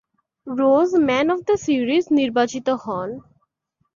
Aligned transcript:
Rose 0.47 0.89
man 1.07 1.27
of 1.33 1.39
the 1.47 1.55
series 1.65 2.05
নির্বাচিত 2.19 2.67
হন। 2.83 3.09